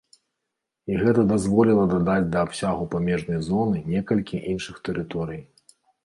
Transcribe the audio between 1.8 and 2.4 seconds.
дадаць да